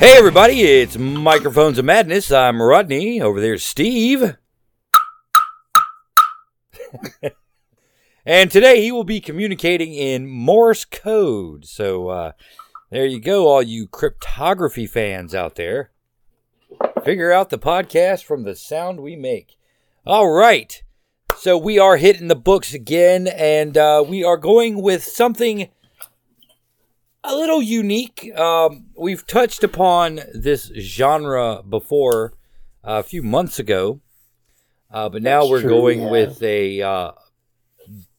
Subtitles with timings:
[0.00, 2.32] Hey, everybody, it's Microphones of Madness.
[2.32, 3.20] I'm Rodney.
[3.20, 4.34] Over there's Steve.
[8.24, 11.66] and today he will be communicating in Morse code.
[11.66, 12.32] So uh,
[12.88, 15.90] there you go, all you cryptography fans out there.
[17.04, 19.58] Figure out the podcast from the sound we make.
[20.06, 20.82] All right.
[21.36, 25.68] So we are hitting the books again, and uh, we are going with something
[27.24, 28.30] a little unique.
[28.36, 32.34] Um, we've touched upon this genre before
[32.84, 34.00] uh, a few months ago,
[34.90, 36.10] uh, but now That's we're true, going yeah.
[36.10, 37.12] with a uh,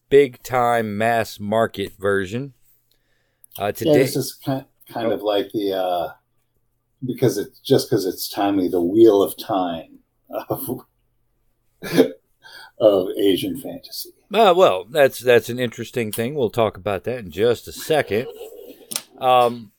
[0.08, 2.54] big time mass market version.
[3.58, 6.12] Uh, Yeah, today, this is kind, kind of like the uh,
[7.04, 9.98] because it's just because it's timely, the wheel of time
[10.48, 10.86] of,
[12.80, 14.10] of Asian fantasy.
[14.32, 16.34] Uh, well, that's that's an interesting thing.
[16.34, 18.28] We'll talk about that in just a second.
[19.22, 19.70] Um,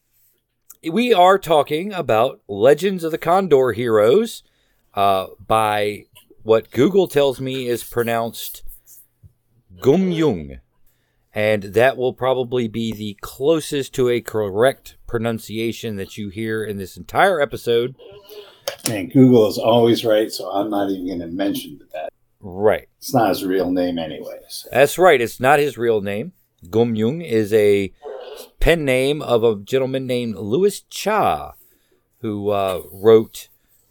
[0.90, 4.42] we are talking about Legends of the Condor Heroes
[4.94, 6.06] uh, by
[6.44, 8.64] what Google tells me is pronounced
[9.82, 10.62] Gumyung.
[11.36, 16.78] And that will probably be the closest to a correct pronunciation that you hear in
[16.78, 17.96] this entire episode.
[18.90, 22.14] And Google is always right, so I'm not even going to mention that.
[22.40, 22.88] Right.
[23.00, 24.68] It's not his real name, anyways.
[24.72, 25.20] That's right.
[25.20, 26.32] It's not his real name.
[26.70, 27.92] Gumyung is a
[28.60, 31.54] pen name of a gentleman named Louis Cha,
[32.20, 33.50] who uh, wrote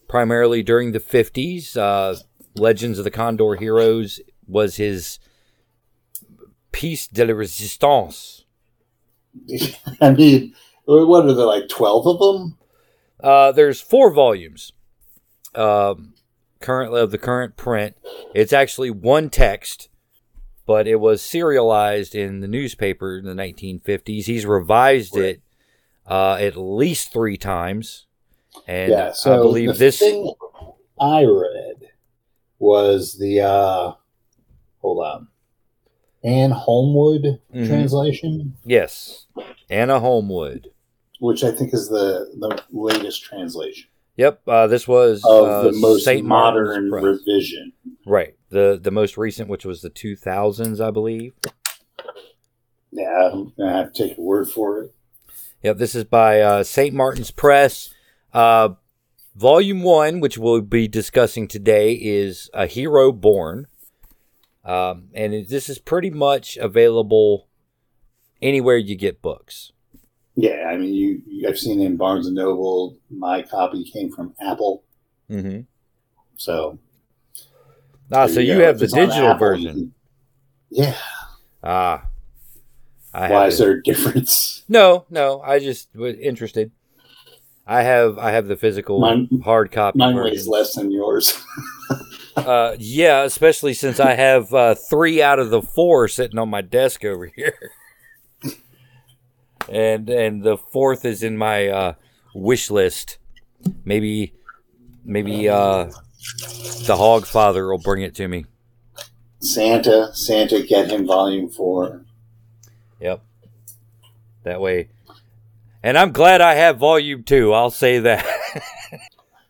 [0.08, 1.76] primarily during the 50s.
[1.76, 2.18] Uh,
[2.54, 5.18] Legends of the Condor Heroes was his
[6.70, 8.44] piece de la resistance.
[10.00, 12.58] I mean, what are there like twelve of them?
[13.22, 14.72] Uh, there's four volumes
[15.54, 16.14] um,
[16.60, 17.96] currently of the current print.
[18.34, 19.88] It's actually one text,
[20.66, 24.26] but it was serialized in the newspaper in the 1950s.
[24.26, 25.24] He's revised Right.
[25.24, 25.42] it
[26.06, 28.06] uh, at least three times,
[28.66, 29.98] and yeah, so I believe the this.
[29.98, 30.32] thing
[31.00, 31.90] I read
[32.58, 33.92] was the uh,
[34.80, 35.28] hold on,
[36.24, 37.66] Anne Holmwood Mhm.
[37.66, 38.56] translation.
[38.64, 39.26] Yes,
[39.70, 40.68] Anna Holmwood.
[41.20, 45.72] which I think is the the latest translation Yep, uh, this was of uh, the
[45.72, 47.72] most Saint modern revision.
[48.04, 48.34] right?
[48.52, 51.32] The the most recent, which was the 2000s, I believe.
[52.90, 54.94] Yeah, I'm gonna have to take your word for it.
[55.62, 56.94] Yep, this is by uh, St.
[56.94, 57.94] Martin's Press.
[58.34, 58.70] Uh,
[59.34, 63.68] volume one, which we'll be discussing today, is A Hero Born.
[64.64, 67.48] Um, and this is pretty much available
[68.42, 69.72] anywhere you get books.
[70.34, 72.96] Yeah, I mean, you, you I've seen it in Barnes and Noble.
[73.10, 74.84] My copy came from Apple,
[75.30, 75.60] Mm-hmm.
[76.36, 76.78] so
[78.10, 78.64] Ah, so you go.
[78.64, 79.92] have the digital version.
[80.70, 80.94] Yeah,
[81.62, 82.06] Ah.
[83.14, 84.62] I why is the- there a difference?
[84.68, 86.70] No, no, I just was interested.
[87.66, 90.32] I have I have the physical Mine- hard copy Mine version.
[90.32, 91.42] weighs less than yours.
[92.34, 96.62] Uh, yeah, especially since I have uh, three out of the four sitting on my
[96.62, 97.70] desk over here,
[99.68, 101.92] and and the fourth is in my uh,
[102.34, 103.18] wish list.
[103.84, 104.32] Maybe,
[105.04, 105.90] maybe uh,
[106.86, 108.46] the Hogfather will bring it to me.
[109.40, 112.04] Santa, Santa, get him volume four.
[113.00, 113.22] Yep,
[114.44, 114.88] that way.
[115.82, 117.52] And I'm glad I have volume two.
[117.52, 118.24] I'll say that.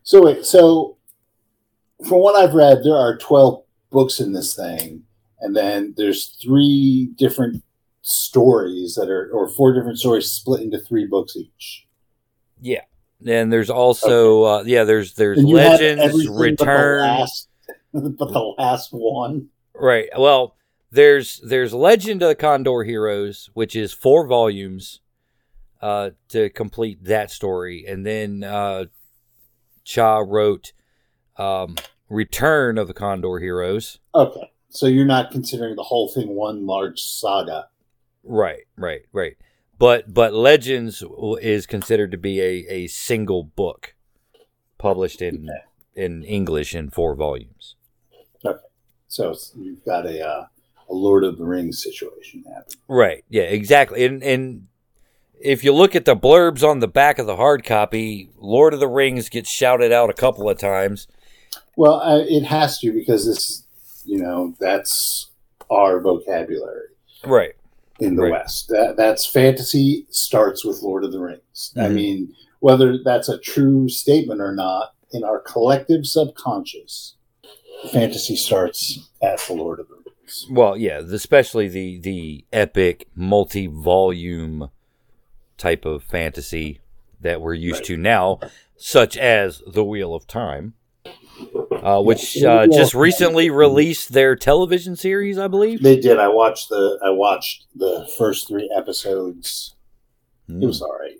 [0.05, 0.97] So wait, so
[2.09, 5.04] from what I've read, there are twelve books in this thing,
[5.41, 7.62] and then there's three different
[8.03, 11.87] stories that are, or four different stories split into three books each.
[12.60, 12.81] yeah.
[13.27, 17.00] And there's also uh, yeah, there's there's And Legends Return.
[17.00, 17.49] but the last,
[17.93, 19.49] but the last one.
[19.75, 20.09] Right.
[20.16, 20.56] Well,
[20.91, 25.00] there's there's Legend of the Condor Heroes, which is four volumes
[25.81, 28.84] uh, to complete that story, and then uh,
[29.84, 30.72] Cha wrote
[31.37, 31.77] um,
[32.09, 33.98] Return of the Condor Heroes.
[34.15, 37.69] Okay, so you're not considering the whole thing one large saga.
[38.24, 38.65] Right.
[38.77, 39.03] Right.
[39.13, 39.36] Right.
[39.83, 41.03] But but Legends
[41.41, 43.97] is considered to be a, a single book
[44.79, 45.51] published in
[45.97, 47.75] in English in four volumes.
[48.47, 48.61] Okay,
[49.09, 50.47] so you've got a uh,
[50.89, 52.79] a Lord of the Rings situation happening.
[52.87, 53.25] Right.
[53.29, 54.05] Yeah, exactly.
[54.05, 54.69] And and
[55.41, 58.79] if you look at the blurbs on the back of the hard copy, Lord of
[58.79, 61.09] the Rings gets shouted out a couple of times.
[61.77, 63.65] Well, I, it has to because this,
[64.05, 65.33] you know, that's
[65.69, 66.91] our vocabulary.
[67.25, 67.55] Right.
[68.03, 68.33] In the Right.
[68.33, 68.69] West.
[68.69, 71.72] That that's fantasy starts with Lord of the Rings.
[71.77, 71.95] I Mhm.
[71.95, 77.15] mean, whether that's a true statement or not, in our collective subconscious,
[77.91, 80.47] fantasy starts at the Lord of the Rings.
[80.51, 84.71] Well, yeah, especially the the epic multi-volume
[85.59, 86.81] type of fantasy
[87.21, 87.84] that we're used Right.
[87.87, 88.41] to now,
[88.77, 90.75] such as The Wheel of Time,
[91.83, 95.83] uh, which uh, just recently released their television series, I believe.
[95.83, 96.19] They did.
[96.19, 99.75] I watched the I watched the first three episodes.
[100.49, 101.17] Mm, It was all right.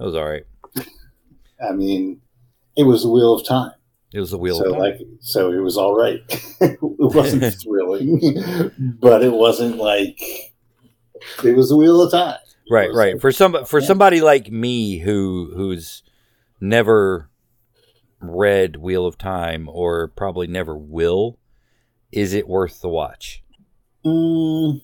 [0.00, 0.44] it was all right.
[1.66, 2.20] I mean,
[2.76, 3.72] it was the Wheel of Time.
[4.12, 4.80] It was The Wheel so of Time.
[4.80, 6.20] like so it was all right.
[6.60, 8.20] it wasn't thrilling,
[9.00, 10.20] but it wasn't like
[11.44, 12.36] it was the Wheel of Time.
[12.66, 13.12] It right, right.
[13.14, 13.86] like- For some, for Yeah.
[13.86, 16.02] somebody like me who who's
[16.60, 17.28] never
[18.30, 21.38] read Wheel of Time or probably never will,
[22.12, 23.42] is it worth the watch?
[24.04, 24.80] Mm,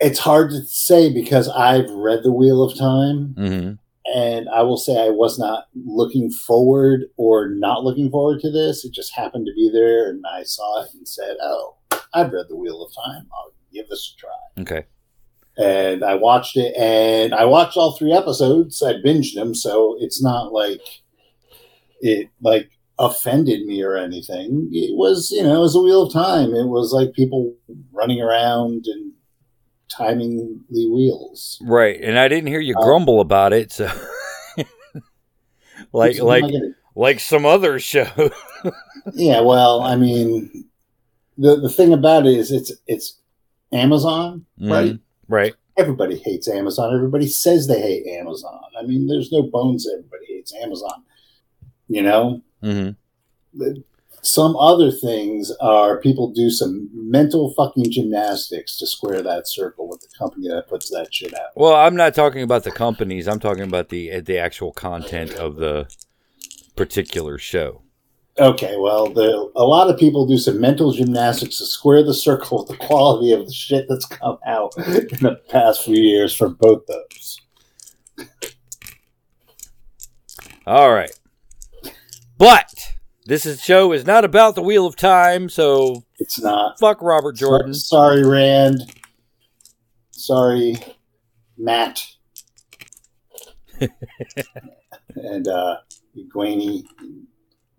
[0.00, 3.72] it's hard to say because I've read the Wheel of Time, hmm
[4.14, 8.82] and I will say I was not looking forward or not looking forward to this.
[8.82, 11.76] It just happened to be there, and I saw it and said, "Oh,
[12.14, 13.26] I've read the Wheel of Time.
[13.34, 14.86] I'll give this a try." Okay.
[15.58, 18.82] and I watched it, and I watched all three episodes.
[18.82, 20.80] I binged them, so it's not like
[22.00, 24.68] it like offended me or anything.
[24.72, 26.54] It was, you know, it was a wheel of time.
[26.54, 27.54] It was like people
[27.92, 29.12] running around and
[29.88, 31.58] timing the wheels.
[31.62, 33.88] Right, and I didn't hear you Uh, grumble about it, so
[35.92, 38.08] like like gonna- like some other show.
[39.14, 39.40] yeah.
[39.40, 40.64] Well, I mean,
[41.36, 43.18] the the thing about it is, it's it's
[43.72, 44.92] Amazon, right?
[44.94, 45.00] Mhm.
[45.28, 45.54] Right.
[45.76, 46.92] everybody hates Amazon.
[46.94, 48.58] Everybody says they hate Amazon.
[48.78, 51.04] I mean, there's no bones everybody hates Amazon.
[51.88, 52.90] You know, hmm
[54.22, 60.00] some other things are people do some mental fucking gymnastics to square that circle with
[60.00, 61.50] the company that puts that shit out.
[61.54, 63.28] Well, I'm not talking about the companies.
[63.28, 65.88] I'm talking about the the actual content of the
[66.76, 67.82] particular show.
[68.40, 72.58] Okay, well, the, a lot of people do some mental gymnastics to square the circle
[72.58, 74.84] with the quality of the shit that's come out in
[75.20, 77.40] the past few years for both those.
[80.68, 81.10] All right,
[82.38, 82.72] but
[83.26, 86.78] this is, show is not about the Wheel of Time, so It's not.
[86.78, 87.74] fuck Robert Jordan.
[87.74, 88.82] Sorry, Rand.
[90.10, 90.76] Sorry,
[91.56, 92.04] Matt.
[95.14, 95.76] and uh
[96.14, 96.84] and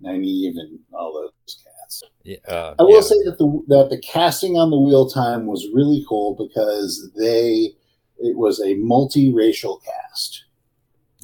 [0.01, 2.03] Nynaeve, and all those cats.
[2.23, 3.01] Yeah, uh, I will yeah.
[3.01, 7.73] say that the that the casting on the wheel time was really cool because they
[8.19, 10.45] it was a multiracial cast.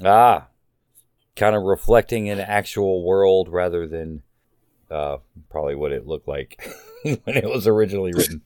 [0.04, 0.48] Ah,
[1.36, 4.24] kind of reflecting an actual world rather than
[4.90, 5.18] uh,
[5.50, 6.64] probably what it looked like
[7.04, 8.42] when it was originally written.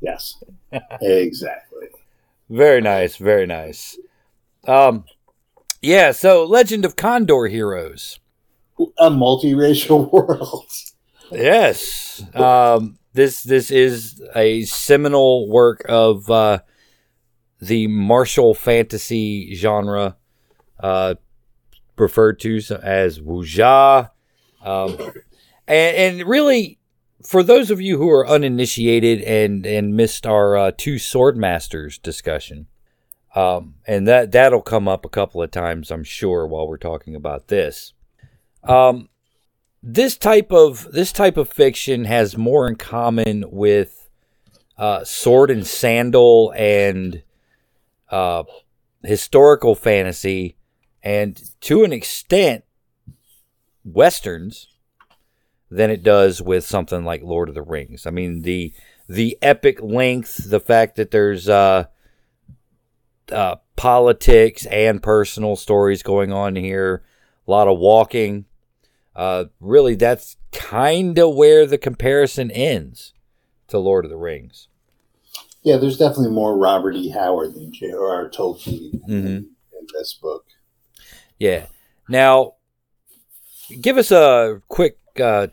[0.00, 0.42] Yes,
[1.00, 1.88] exactly.
[2.50, 3.98] Very nice, very nice.
[4.66, 5.04] Um,
[5.80, 6.12] yeah.
[6.12, 8.20] So, Legend of Condor Heroes.
[8.98, 10.70] A multiracial world.
[11.30, 12.22] Yes.
[12.34, 16.60] Um, this this is a seminal work of uh,
[17.60, 20.16] the martial fantasy genre,
[20.80, 21.14] uh,
[21.96, 24.10] referred to as wuxia.
[24.62, 24.96] Um,
[25.66, 26.78] and, and really,
[27.24, 31.98] for those of you who are uninitiated and and missed our uh, two sword masters
[31.98, 32.66] discussion,
[33.34, 37.14] um, and that that'll come up a couple of times, I'm sure, while we're talking
[37.14, 37.92] about this.
[38.64, 39.08] Um,
[39.82, 44.08] this type of this type of fiction has more in common with
[44.78, 47.22] uh, sword and sandal and
[48.10, 48.44] uh,
[49.02, 50.56] historical fantasy,
[51.02, 52.64] and to an extent,
[53.84, 54.68] westerns
[55.70, 58.06] than it does with something like Lord of the Rings.
[58.06, 58.72] I mean the
[59.08, 61.84] the epic length, the fact that there's uh,
[63.30, 67.02] uh, politics and personal stories going on here,
[67.46, 68.44] a lot of walking.
[69.14, 73.12] Uh, really, that's kind of where the comparison ends
[73.68, 74.68] to Lord of the Rings.
[75.62, 77.10] Yeah, there's definitely more Robert E.
[77.10, 78.30] Howard than J.R.R.
[78.30, 79.08] Tolkien Mhm.
[79.08, 80.46] in, in this book.
[81.42, 81.66] Yeah.
[82.08, 82.52] Now,
[83.80, 85.48] give us a quick uh,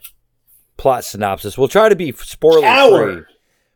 [0.78, 1.58] plot synopsis.
[1.58, 3.26] We'll try to be spoiler free, Coward!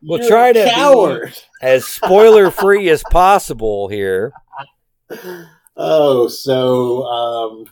[0.00, 4.32] We'll You're try to be- as spoiler free as possible here.
[5.76, 7.66] Oh, so um,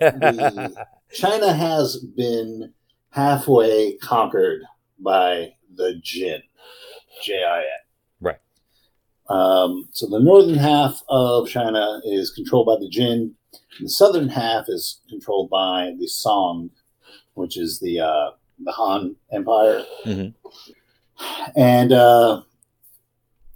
[0.00, 2.72] the, China has been
[3.10, 4.62] halfway conquered
[4.98, 6.40] by the Jin,
[7.22, 7.87] J I N.
[9.28, 13.34] Um, so the northern half of China is controlled by the Jin.
[13.78, 16.70] and The southern half is controlled by the Song,
[17.34, 18.30] which is the uh,
[18.64, 19.84] the Han Empire.
[20.04, 20.34] Mhm.
[21.56, 22.42] And uh,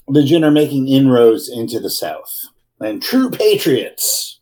[0.09, 2.35] the Jin are making inroads into the south.
[2.81, 4.41] And true patriots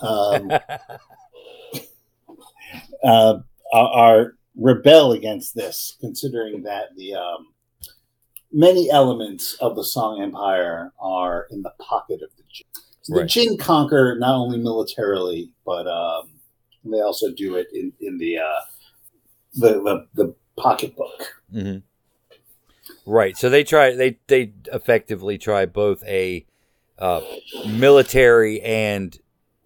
[0.00, 0.50] um,
[3.04, 7.46] uh, are, are rebel against this, considering that the um,
[8.56, 12.66] many elements of the Song Empire are in the pocket of the Jin.
[13.02, 13.28] So the Right.
[13.28, 16.30] Jin conquer not only militarily, but um,
[16.84, 18.60] they also do it in, in the, uh,
[19.54, 21.34] the the the pocketbook.
[21.52, 21.76] hmm
[23.04, 23.36] Right.
[23.36, 23.94] So they try.
[23.94, 26.44] They they effectively try both a
[26.98, 27.20] uh,
[27.68, 29.16] military and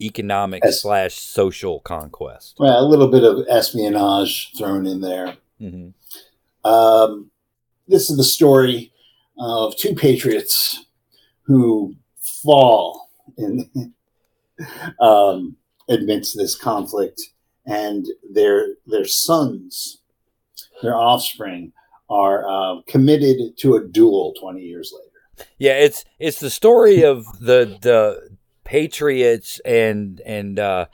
[0.01, 2.57] economic slash social conquest.
[2.59, 5.37] Well, a little bit of espionage thrown in there.
[5.59, 5.89] hmm
[6.65, 7.30] Um,
[7.91, 8.93] this is the story
[9.39, 10.87] of two patriots
[11.43, 11.95] who
[12.43, 13.71] fall in
[15.01, 15.57] um,
[15.89, 17.21] amidst this conflict,
[17.67, 19.99] and their their sons,
[20.83, 21.73] their offspring,
[22.09, 25.47] are uh, committed to a duel twenty years later.
[25.59, 30.87] Yeah, it's it's the story of the the patriots and and uh,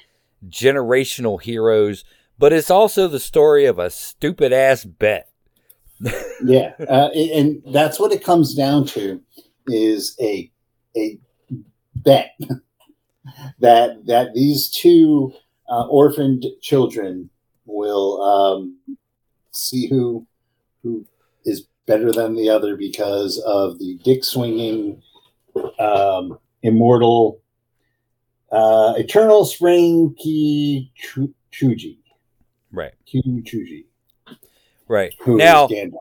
[0.48, 2.04] generational heroes,
[2.38, 5.30] but it's also the story of a stupid ass bet.
[6.44, 9.20] Yeah, uh, and that's what it comes down to
[9.68, 10.50] is a
[10.96, 11.18] a
[11.94, 12.30] bet
[13.60, 15.32] that that these two
[15.68, 17.30] uh, orphaned children
[17.64, 18.78] will um,
[19.52, 20.26] see who
[20.82, 21.06] who
[21.44, 25.02] is better than the other because of the dick swinging
[25.78, 27.40] um, immortal
[28.52, 31.98] uh, eternal spring Qiu Chu- chuji
[32.72, 32.92] Right.
[33.06, 33.85] Qiu Chuji
[34.88, 35.14] Right.
[35.26, 35.98] now, Gandalf.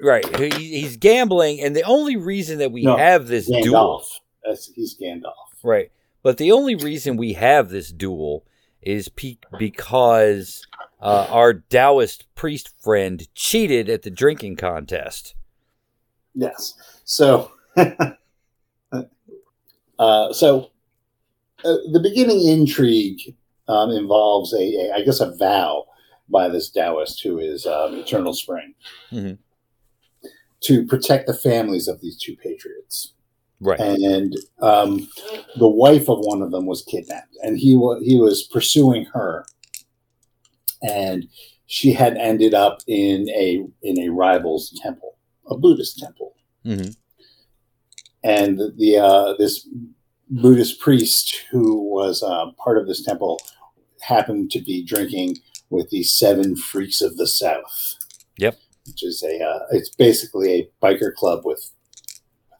[0.00, 0.38] right.
[0.38, 4.04] He, he's gambling, and the only reason that we No, have this duel, Gandalf.
[4.44, 5.34] That's, he's Gandalf.
[5.62, 5.90] right?
[6.22, 8.44] But the only reason we have this duel
[8.80, 10.66] is pe- because
[11.00, 15.34] uh, our Taoist priest friend cheated at the drinking contest.
[16.34, 16.74] Yes.
[17.04, 18.12] So, uh,
[20.32, 20.70] so
[21.64, 23.34] uh, the beginning intrigue
[23.68, 25.86] um, involves a, a, I guess, a vow
[26.28, 28.74] by this Taoist who is um, Eternal Spring
[29.12, 29.38] Mhm.
[30.60, 33.12] to protect the families of these two patriots.
[33.60, 33.78] Right.
[33.80, 35.08] And um,
[35.56, 39.44] the wife of one of them was kidnapped, and he wa- he was pursuing her,
[40.82, 41.28] and
[41.66, 45.16] she had ended up in a in a rival's temple,
[45.48, 46.90] a Buddhist temple hmm
[48.24, 49.68] and the uh, this
[50.30, 53.40] Buddhist priest who was uh, part of this temple
[54.00, 55.38] happened to be drinking
[55.72, 57.96] with the Seven Freaks of the South.
[58.36, 58.58] Yep.
[58.86, 61.70] which is a uh, it's basically a biker club with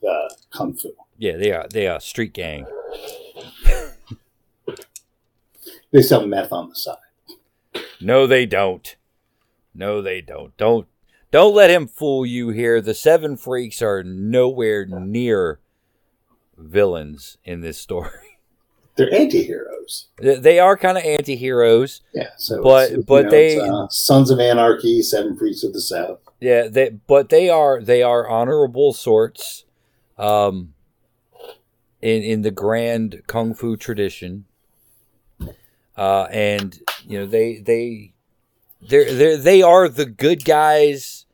[0.09, 0.91] uh, kung fu.
[1.19, 1.67] Yeah, they are.
[1.69, 2.67] They are street gang.
[5.93, 6.97] They sell meth on the side.
[8.01, 8.97] No, they don't.
[9.75, 10.57] No, they don't.
[10.57, 10.89] Don't
[11.31, 12.81] don't let him fool you here.
[12.81, 15.61] The seven freaks are nowhere near
[16.57, 18.32] villains in this story.
[18.97, 20.09] They're anti-heroes.
[20.19, 22.03] They- They are kind of anti-heroes.
[22.15, 26.19] Yeah, so But- but know, they- uh, Sons of Anarchy, Seven Priests of the South.
[26.41, 29.65] Yeah, they but they are they are honorable sorts.
[30.19, 30.75] Um
[32.03, 34.45] in in the grand kung fu tradition.
[35.97, 38.13] Uh and you know they they
[38.81, 41.27] they're they they are the good guys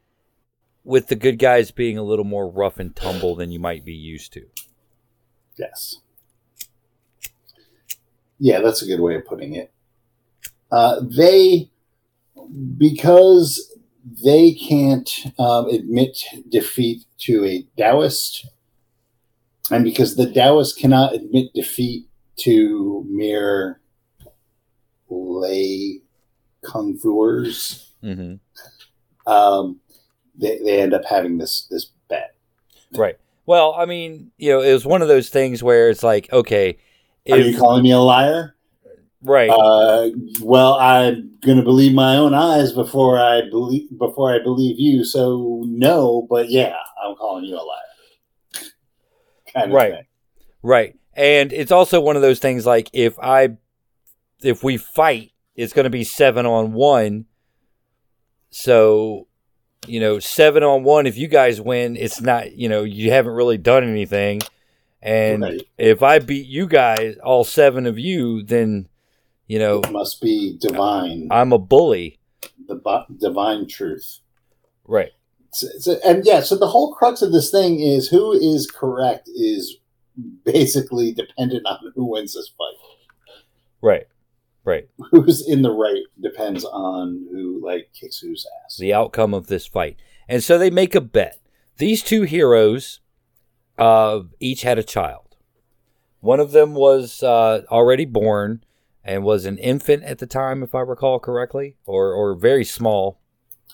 [0.85, 3.95] with the good guys being a little more rough and tumble than you might be
[3.95, 4.47] used to.
[5.57, 5.99] Yes.
[8.39, 9.73] Yeah, that's a good way of putting it.
[10.71, 11.71] Uh, they,
[12.77, 13.75] because
[14.25, 18.47] they can't um, admit defeat to a Taoist,
[19.71, 23.81] and because the Taoist cannot admit defeat to mere
[25.09, 26.01] lay
[26.63, 28.35] kung fuers, hmm
[29.29, 29.81] um,
[30.37, 32.35] they, they end up having this this bet.
[32.93, 33.19] Right.
[33.47, 36.79] Well, I mean, you know, it was one of those things where it's like, okay,
[37.31, 38.55] Are you calling me a liar?
[39.23, 39.51] right.
[39.51, 44.79] Uh, well, I'm going to believe my own eyes before I believe before I believe
[44.79, 45.05] you.
[45.05, 48.65] So no, but yeah, I'm calling you a liar.
[49.53, 49.93] Kind of Right.
[49.93, 50.03] thing.
[50.63, 50.97] Right.
[51.15, 53.57] And it's also one of those things like if I
[54.43, 57.25] if we fight, it's going to be 7 on 1.
[58.51, 59.27] So,
[59.87, 63.33] you know, 7 on 1 if you guys win, it's not, you know, you haven't
[63.33, 64.41] really done anything.
[65.01, 65.63] And Right.
[65.79, 68.89] if I beat you guys, all 7 of you, then
[69.47, 72.19] you know, It must be divine, I'm a bully.
[72.67, 74.19] the bo- divine truth.
[74.85, 75.13] Right.
[75.53, 79.29] So, so- and yeah, so the whole crux of this thing is who is correct
[79.35, 79.79] is
[80.45, 82.77] basically dependent on who wins this fight.
[83.81, 84.07] Right.
[84.65, 84.89] Right.
[85.13, 88.77] Who's in the right depends on who like kicks whose ass.
[88.77, 89.97] the outcome of this fight.
[90.29, 91.39] And so they make a bet.
[91.79, 93.01] These two heroes
[93.79, 95.37] uh, each had a child.
[96.21, 98.65] One of them was uh, already born
[99.05, 103.21] and was an infant at the time, if I recall correctly, or, or very small.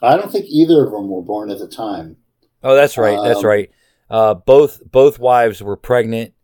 [0.02, 2.16] I don't think either of them were born at the time.
[2.62, 3.18] Oh, that's right.
[3.22, 3.70] That's Um, right.
[4.10, 6.34] Uh, both both wives were pregnant.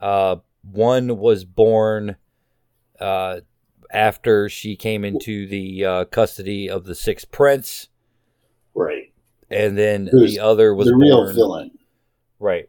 [0.00, 2.16] Uh, one was born
[2.98, 3.40] uh,
[3.90, 7.88] after she came into the uh, custody of the sixth prince,
[8.74, 9.12] Right.
[9.50, 11.70] and then Who's the other was the real born villain.
[12.38, 12.68] right,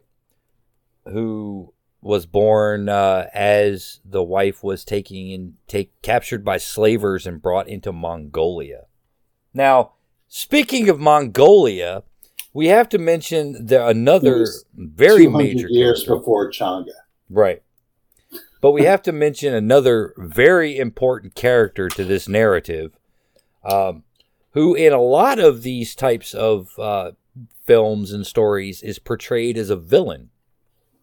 [1.12, 1.72] who
[2.02, 7.68] was born uh, as the wife was taking in take captured by slavers and brought
[7.68, 8.86] into Mongolia.
[9.52, 9.92] Now,
[10.28, 12.04] speaking of Mongolia,
[12.52, 16.16] we have to mention the another very major years character.
[16.16, 16.92] before Changa.
[17.28, 17.62] Right.
[18.60, 22.98] But we have to mention another very important character to this narrative,
[23.64, 24.04] um,
[24.52, 27.12] who in a lot of these types of uh,
[27.64, 30.30] films and stories is portrayed as a villain,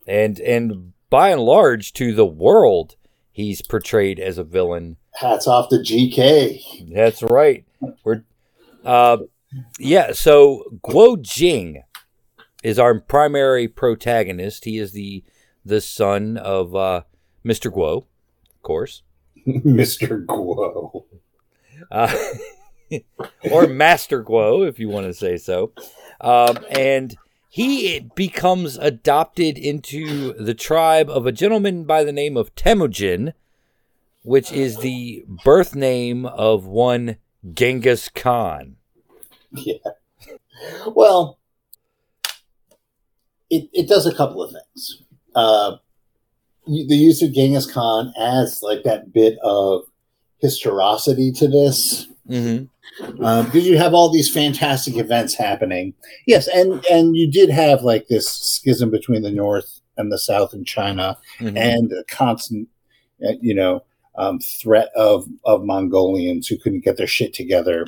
[0.07, 2.95] and and by and large to the world
[3.33, 4.95] he's portrayed as a villain.
[5.15, 6.93] Hats off to GK.
[6.93, 7.65] That's right.
[8.03, 8.23] We're,
[8.85, 9.17] uh,
[9.77, 10.13] yeah.
[10.13, 11.83] So Guo Jing
[12.63, 14.65] is our primary protagonist.
[14.65, 15.23] He is the
[15.65, 17.01] the son of uh,
[17.45, 17.71] Mr.
[17.71, 18.05] Guo,
[18.53, 19.01] of course,
[19.47, 20.25] Mr.
[20.25, 21.05] Guo.
[21.91, 22.15] uh,
[23.51, 25.73] or Master Guo, if you want to say so.
[26.21, 27.15] Um, and
[27.53, 33.33] he becomes adopted into the tribe of a gentleman by the name of Temujin,
[34.23, 37.17] which is the birth name of one
[37.53, 38.77] Genghis Khan.
[39.51, 39.75] Yeah.
[40.87, 41.37] Well,
[43.51, 45.03] it, it does a couple of things.
[45.35, 45.75] Uh,
[46.65, 49.83] the use of Genghis Khan adds like that bit of
[50.39, 53.23] historicity to this Mm-hmm.
[53.23, 55.93] uh, because you have all these fantastic events happening.
[56.25, 60.53] Yes, and and you did have like this schism between the North and the South
[60.53, 61.57] in China, Mm-hmm.
[61.57, 62.67] and a constant,
[63.27, 63.83] uh, you know,
[64.17, 67.87] um, threat of of Mongolians who couldn't get their shit together.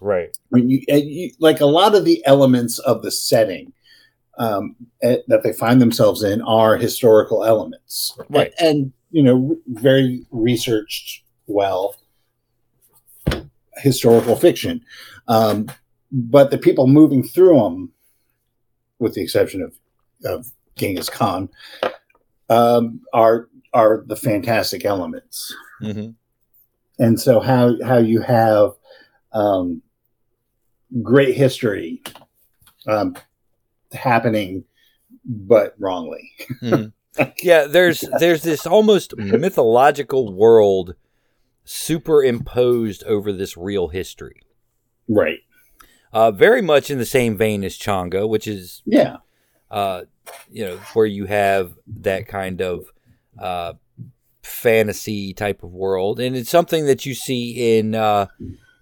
[0.00, 0.36] right.
[0.48, 3.72] When you, and you like a lot of the elements of the setting
[4.38, 8.52] um, eh, that they find themselves in are historical elements, Right.
[8.58, 11.96] And, and you know, very researched well
[13.76, 14.84] historical fiction.
[15.28, 15.68] Um,
[16.10, 17.92] but the people moving through them,
[18.98, 19.74] with the exception of,
[20.24, 21.48] of Genghis Khan,
[22.48, 25.54] um, are are the fantastic elements.
[25.80, 26.10] Mm-hmm.
[26.98, 28.72] And so how how you have
[29.32, 29.82] um,
[31.02, 32.02] great history
[32.86, 33.16] um,
[33.92, 34.64] happening,
[35.24, 36.30] but wrongly.
[37.42, 40.94] Yeah, there's there's this almost mythological world
[41.64, 44.40] superimposed over this real history.
[45.08, 45.40] Right.
[46.12, 49.18] Uh, very much in the same vein as Changa, which is Yeah.
[49.70, 50.02] uh,
[50.50, 52.92] you know where you have that kind of
[53.38, 53.72] uh,
[54.42, 58.26] fantasy type of world, and it's something that you see in uh,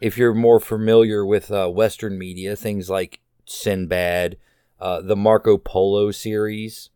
[0.01, 4.37] if you're more familiar with uh, Western media, things like Sinbad,
[4.81, 6.91] uh, the Marco Polo series,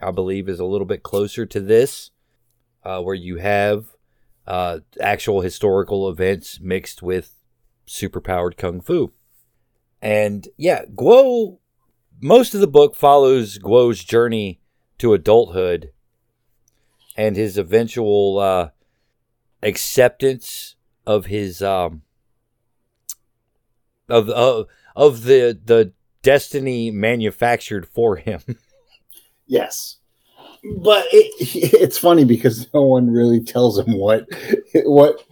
[0.00, 2.10] I believe, is a little bit closer to this,
[2.84, 3.86] uh, where you have
[4.48, 7.34] uh, actual historical events mixed with
[7.86, 9.12] superpowered kung fu.
[10.00, 11.58] And yeah, Guo,
[12.20, 14.60] most of the book follows Guo's journey
[14.98, 15.92] to adulthood
[17.14, 18.70] and his eventual uh,
[19.62, 22.02] acceptance of his um,
[24.08, 28.40] of of of the the destiny manufactured for him.
[29.50, 29.97] Yes.
[30.78, 31.32] But it,
[31.74, 34.26] it's funny because no one really tells him what
[34.84, 35.22] what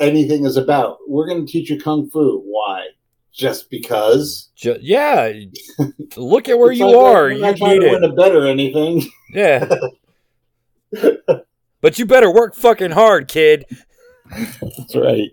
[0.00, 0.98] anything is about.
[1.06, 2.42] We're going to teach you kung fu.
[2.44, 2.88] Why?
[3.32, 4.50] Just because?
[4.56, 5.30] Ju- yeah,
[6.16, 7.22] look at where you like, are.
[7.24, 9.02] We're You not trying need to win a bet or anything.
[9.30, 9.68] Yeah.
[11.80, 13.66] but you better work fucking hard, kid.
[14.30, 15.30] That's right.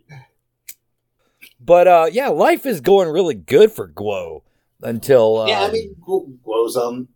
[1.62, 4.42] But uh, yeah, life is going really good for Guo
[4.82, 7.08] until uh, yeah, I mean, Gu- Guo's um.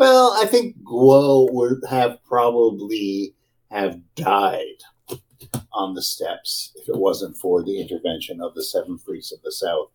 [0.00, 3.34] Well, I think Guo would have probably
[3.70, 4.80] have died
[5.74, 9.52] on the steps if it wasn't for the intervention of the Seven Freaks of the
[9.52, 9.90] South,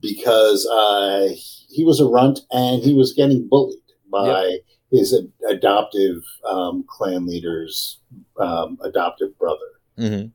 [0.00, 1.30] because uh,
[1.68, 4.58] he was a runt and he was getting bullied by
[4.92, 7.98] his ad- adoptive um, clan leader's
[8.38, 9.66] um, adoptive brother.
[9.98, 10.26] hmm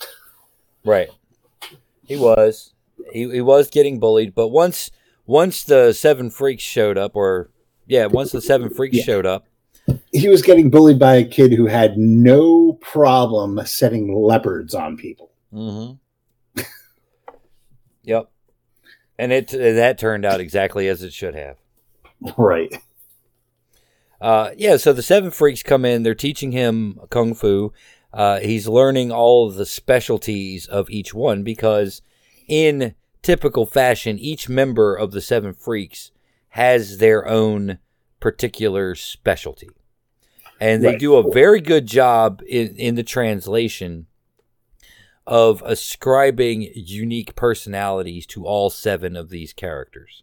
[0.84, 1.10] Right.
[2.04, 2.72] He was.
[3.12, 4.92] He, he was getting bullied, but once
[5.26, 7.50] once the seven freaks showed up, or
[7.86, 9.04] yeah, once the seven freaks Yeah.
[9.04, 9.46] showed up,
[10.12, 15.30] He was getting bullied by a kid who had no problem setting leopards on people.
[15.52, 16.62] mm-hmm.
[18.02, 18.30] yep,
[19.18, 21.56] and it that turned out exactly as it should have.
[22.38, 22.74] Right.
[24.20, 26.02] Uh, yeah, so the seven freaks come in.
[26.02, 27.72] They're teaching him kung fu.
[28.12, 32.00] Uh, he's learning all of the specialties of each one because,
[32.48, 36.12] in typical fashion, each member of the seven freaks
[36.54, 37.78] has their own
[38.20, 39.68] particular specialty.
[40.60, 41.00] and they Right.
[41.00, 44.06] do a very good job in in the translation
[45.26, 50.22] of ascribing unique personalities to all seven of these characters.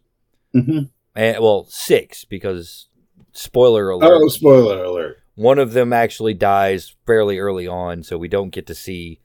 [0.54, 0.88] Mhm.
[1.14, 2.88] And well, six because
[3.32, 4.10] spoiler alert.
[4.22, 5.18] Oh, spoiler alert!
[5.34, 9.20] One of them actually dies fairly early on, so we don't get to see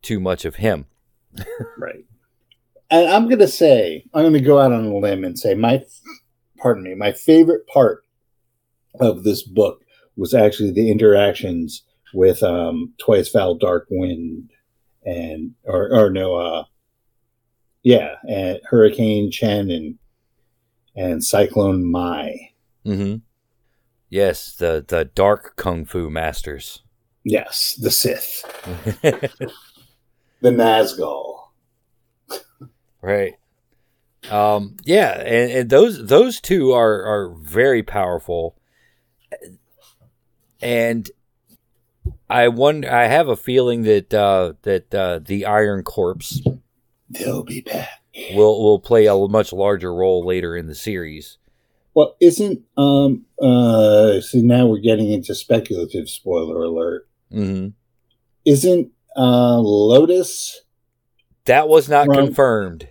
[0.00, 0.86] too much of him.
[1.76, 2.04] Right.
[2.90, 5.84] And I'm gonna say, I'm gonna go out on a limb and say my,
[6.58, 8.04] pardon me, my favorite part
[9.00, 9.82] of this book
[10.16, 14.50] was actually the interactions with um, Twice Foul Dark Wind
[15.04, 16.64] and or or no, uh,
[17.82, 19.98] yeah, and Hurricane Chen and
[20.96, 22.54] and Cyclone Mei.
[22.84, 23.16] Mm-hmm.
[24.10, 26.82] Yes, the the dark kung fu masters.
[27.24, 28.42] Yes, the Sith,
[30.40, 31.48] the Nazgul.
[33.02, 33.34] right.
[34.30, 38.56] Um, yeah, and, and those those two are are very powerful,
[40.60, 41.10] and
[42.28, 42.90] I wonder.
[42.90, 46.42] I have a feeling that uh, that uh, the Iron Corpse
[47.10, 47.88] They'll be back.
[48.34, 51.38] will will play a much larger role later in the series.
[51.94, 57.08] Well, isn't um uh see now we're getting into speculative spoiler alert.
[57.32, 57.68] hmm
[58.44, 60.60] Isn't uh Lotus
[61.46, 62.18] That was not Right.
[62.18, 62.88] confirmed.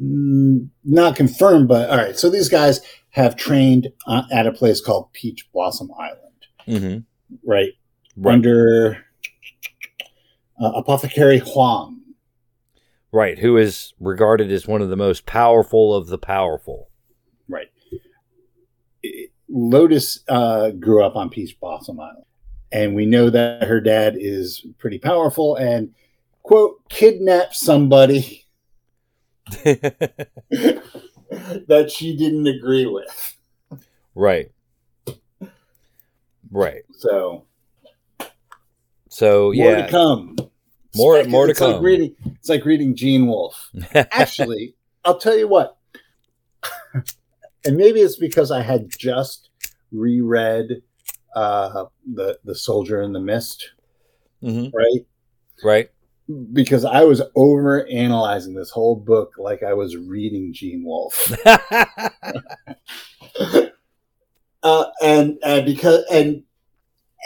[0.00, 2.18] Mm, not confirmed, but all right.
[2.18, 2.80] So these guys
[3.10, 6.98] have trained uh, at a place called Peach Blossom Island, hmm
[7.44, 7.72] right?
[8.16, 8.32] Right.
[8.34, 9.04] Under
[10.60, 12.02] uh, Apothecary Huang.
[13.12, 16.90] Right, who is regarded as one of the most powerful of the powerful.
[17.48, 17.68] Right.
[19.48, 22.24] Lotus uh, grew up on Peach Blossom Island,
[22.72, 25.94] and we know that her dad is pretty powerful and
[26.42, 28.45] quote kidnapped somebody
[31.68, 33.36] that she didn't agree with.
[34.14, 34.50] right.
[36.50, 36.82] Right.
[36.92, 37.44] So
[39.08, 40.36] So more yeah, to come.
[40.94, 43.70] More- more to it's Like reading, it's like reading Gene Wolfe.
[43.94, 45.76] Actually, I'll tell you what.
[47.64, 49.50] and maybe it's because I had just
[49.92, 50.82] reread
[51.34, 53.72] uh, the the Soldier in the Mist,
[54.40, 55.06] hmm right?
[55.62, 55.90] right.
[56.52, 61.32] Because I was over analyzing this whole book like I was reading Gene Wolfe.
[64.62, 66.42] uh, and and because and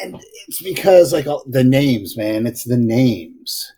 [0.02, 2.46] and it's because like all, the names, man.
[2.46, 3.72] It's the names,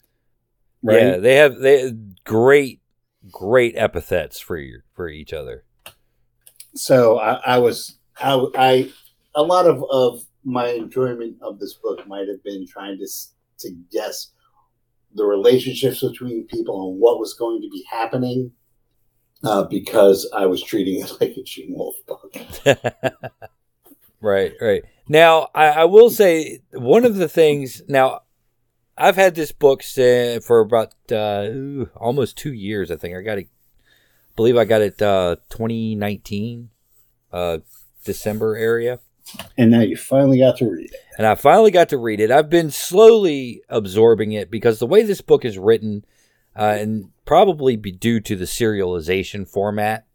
[0.82, 1.02] right?
[1.02, 2.80] Yeah, they have they have great,
[3.30, 5.64] great epithets for your, for each other.
[6.74, 8.92] So I, I was I, I
[9.35, 13.08] a lot of of my enjoyment of this book might have been trying to
[13.61, 14.32] to guess
[15.14, 18.53] the relationships between people and what was going to be happening.
[19.44, 22.33] Uh, because I was treating it like a Gene Wolfe book.
[24.20, 24.85] right, right.
[25.09, 27.83] Now, I, I will say one of the things.
[27.88, 28.20] Now,
[28.96, 32.90] I've had this book for about uh, almost two years.
[32.90, 33.48] I think I got it.
[34.37, 36.70] Believe I got it uh, 2019,
[37.33, 37.59] uh,
[38.05, 39.01] December area.
[39.56, 41.00] And now you finally got to read it.
[41.18, 42.30] and I finally got to read it.
[42.30, 46.04] I've been slowly absorbing it because the way this book is written,
[46.56, 50.06] uh, and probably be due to the serialization format,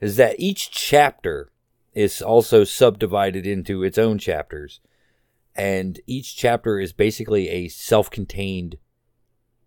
[0.00, 1.50] is that each chapter
[1.92, 4.80] is also subdivided into its own chapters,
[5.54, 8.76] and each chapter is basically a self-contained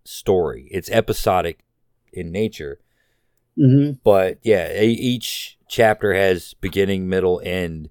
[0.03, 0.67] story.
[0.71, 1.59] It's episodic
[2.13, 2.79] in nature,
[3.57, 3.93] Mm-hmm.
[4.05, 7.89] but yeah, each chapter has beginning, middle, end,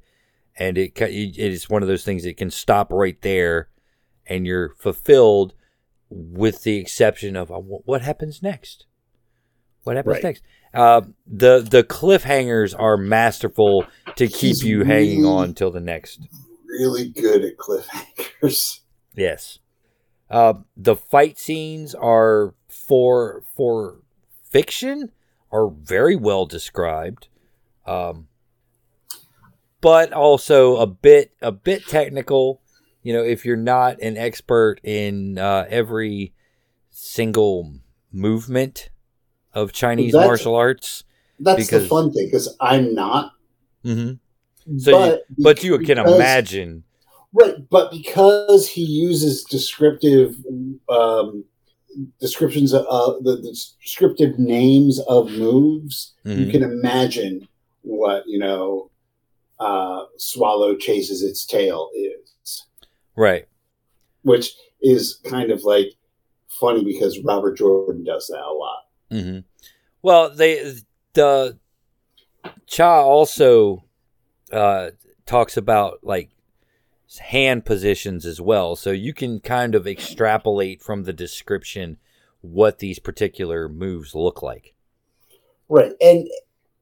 [0.59, 3.68] and it it is one of those things that can stop right there,
[4.27, 5.55] and you're fulfilled,
[6.11, 8.87] with the exception of uh, what happens next.
[9.85, 10.25] What happens Right.
[10.25, 10.42] next?
[10.75, 15.81] Uh, the the cliffhangers are masterful to keep He's you hanging really- on till the
[15.81, 16.21] next.
[16.66, 18.81] Really good at cliffhangers.
[19.14, 19.59] Yes.
[20.31, 24.03] Uh, the fight scenes are for for
[24.51, 25.11] fiction
[25.51, 27.29] are very well described,
[27.87, 28.29] um,
[29.81, 32.61] but also a bit a bit technical.
[33.03, 36.35] You know, if you're not an expert in uh, every
[36.91, 37.75] single
[38.12, 38.91] movement
[39.55, 41.05] of Chinese That's- martial arts,
[41.41, 43.33] That's Because- the fun thing because I'm not.
[43.85, 44.14] hmm
[44.79, 46.85] So you- but, but you can because- imagine.
[47.33, 50.35] Right, but because he uses descriptive
[50.88, 51.45] um,
[52.21, 56.51] descriptions of uh, the, the descriptive names of moves, you Mhm.
[56.51, 57.47] can imagine
[57.83, 58.88] what you know.
[59.61, 62.64] Uh, swallow chases its tail is,
[63.16, 63.47] Right.
[64.23, 65.94] which is kind of like
[66.49, 68.85] funny because Robert Jordan does that a lot.
[69.11, 69.38] hmm
[70.03, 70.75] Well, they
[71.14, 71.59] the
[72.66, 73.85] Cha also
[74.53, 74.90] uh,
[75.27, 76.31] talks about like
[77.18, 78.77] hand positions as well.
[78.77, 81.97] So you can kind of extrapolate from the description
[82.42, 84.75] what these particular moves look like.
[85.68, 85.92] Right.
[86.01, 86.29] And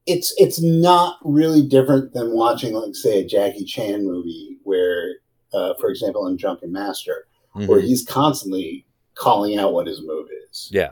[0.06, 5.16] it's it's not really different than watching like say a Jackie Chan movie where
[5.52, 7.68] uh, for example in Drunken Master Mhm.
[7.68, 10.68] where he's constantly calling out what his move is.
[10.70, 10.90] Yeah.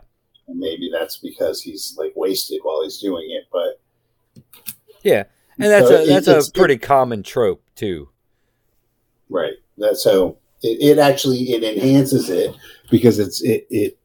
[0.48, 4.42] And maybe that's because he's like wasted while he's doing it, but
[5.03, 5.24] Yeah.
[5.59, 8.09] And that's So a that's it's- a pretty common trope too.
[9.29, 9.55] right.
[9.79, 12.55] That so it, it actually it enhances it
[12.90, 13.98] because it's it it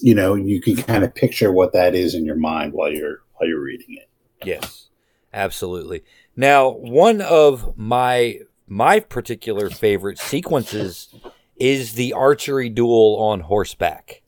[0.00, 3.22] you know, you can kind of picture what that is in your mind while you're
[3.36, 4.08] while you're reading it.
[4.44, 4.88] Yes,
[5.32, 6.04] absolutely.
[6.36, 11.14] Now, one of my my particular favorite sequences
[11.56, 14.22] is the archery duel on horseback.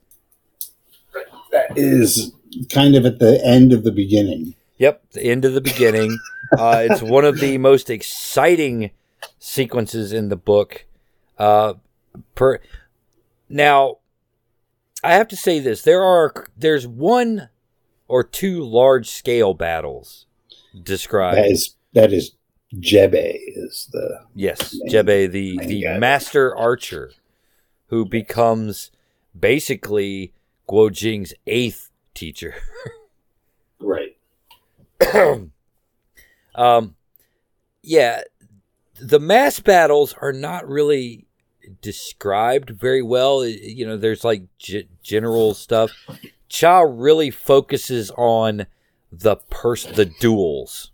[1.52, 2.32] That is
[2.70, 4.54] kind of at the end of the beginning.
[4.78, 6.18] Yep, the end of the beginning.
[6.58, 8.90] uh, it's one of the most exciting
[9.38, 10.86] sequences in the book.
[11.38, 11.74] Uh,
[12.34, 12.60] per
[13.48, 13.98] now,
[15.02, 17.48] I have to say this: there are there's one
[18.08, 20.26] or two large scale battles
[20.82, 21.38] described.
[21.38, 22.32] That is that is
[22.74, 27.12] Jebe is the Yes, Main- Jebe, the the master archer,
[27.86, 28.90] who becomes
[29.38, 30.32] basically
[30.68, 32.54] Guo Jing's eighth teacher.
[33.80, 34.16] right.
[36.54, 36.94] um,
[37.82, 38.22] yeah,
[39.00, 41.26] the mass battles are not really
[41.82, 43.44] described very well.
[43.46, 45.90] You know, there's like g- general stuff.
[46.48, 48.66] Cha really focuses on
[49.12, 50.92] the pers- the duels,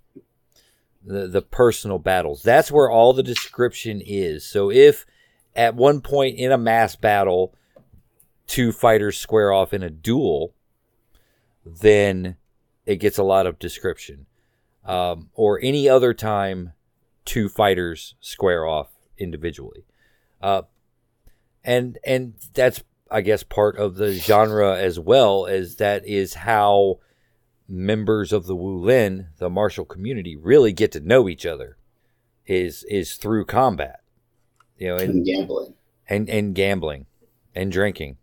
[1.04, 2.42] the the personal battles.
[2.42, 4.44] That's where all the description is.
[4.44, 5.06] So if
[5.54, 7.54] at one point in a mass battle,
[8.46, 10.54] two fighters square off in a duel,
[11.64, 12.36] then
[12.86, 14.26] it gets a lot of description.
[14.84, 16.72] Um, or any other time,
[17.24, 19.84] two fighters square off individually,
[20.40, 20.62] uh,
[21.62, 26.98] and and that's I guess part of the genre as well as that is how
[27.68, 31.76] members of the Wu Lin, the martial community, really get to know each other,
[32.46, 34.00] is is through combat,
[34.78, 35.74] you know, and And gambling.
[36.08, 37.06] and, and gambling
[37.54, 38.16] and drinking,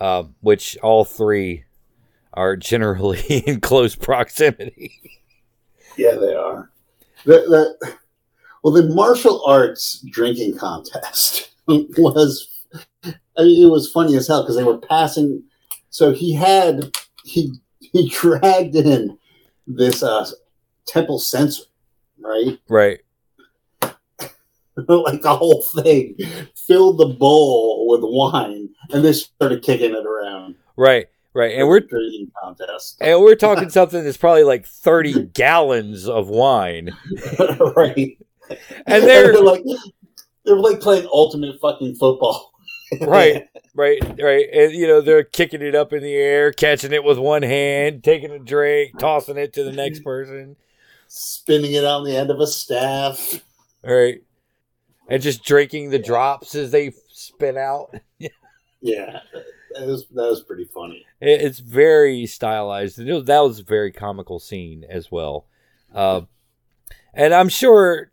[0.00, 1.64] uh, which all three
[2.32, 4.92] are generally in close proximity.
[5.96, 6.70] Yeah, they are.
[7.24, 7.94] The, the,
[8.62, 12.48] well, the martial arts drinking contest was,
[13.38, 15.42] I mean, it was funny as hell because they were passing.
[15.90, 19.16] So he had, he, he dragged in
[19.66, 20.28] this uh,
[20.86, 21.64] temple censer,
[22.20, 22.58] right?
[22.68, 23.00] right.
[24.86, 26.16] like the whole thing,
[26.54, 30.56] filled the bowl with wine, and they started kicking it around.
[30.76, 31.06] Right.
[31.34, 31.56] Right.
[31.58, 31.82] And we're
[32.42, 36.90] contest, and we're talking something that's probably like 30 gallons of wine.
[37.76, 38.18] right?
[38.86, 39.62] And they're like
[40.44, 42.52] they're like playing ultimate fucking football.
[43.00, 44.46] Right, right, right.
[44.52, 48.02] And you know, they're kicking it up in the air, catching it with one hand,
[48.04, 50.56] taking a drink, tossing it to the next person.
[51.08, 53.42] Spinning it on the end of a staff.
[53.82, 54.22] Right.
[55.08, 57.94] And just drinking the drops as they spin out.
[58.80, 59.20] Yeah.
[59.74, 61.04] That was that was pretty funny.
[61.20, 63.00] It- It's very stylized.
[63.00, 65.46] It was- that was a very comical scene as well.
[65.92, 66.20] Uh,
[67.12, 68.12] and I'm sure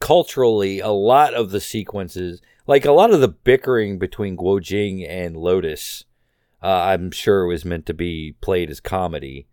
[0.00, 5.04] culturally, a lot of the sequences, like a lot of the bickering between Guo Jing
[5.04, 6.04] and Lotus,
[6.62, 9.46] uh, I'm sure was meant to be played as comedy.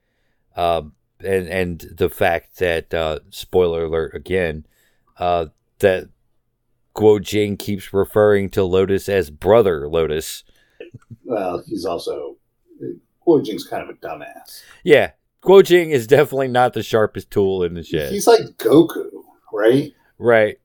[0.56, 0.84] Uh,
[1.19, 4.65] and and the fact that uh, spoiler alert again,
[5.17, 5.47] uh,
[5.80, 6.10] that
[6.95, 10.43] Guo Jing keeps referring to Lotus as brother Lotus.
[11.24, 12.38] Well, he's also
[13.26, 14.63] Guo Jing's kind of a dumbass.
[14.84, 15.12] Yeah,
[15.43, 18.12] Guo Jing is definitely not the sharpest tool in the shed.
[18.12, 19.10] He's like Goku,
[19.54, 19.93] right?
[20.17, 20.60] right.